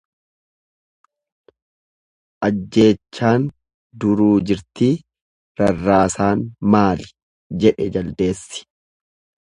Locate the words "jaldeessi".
7.99-8.67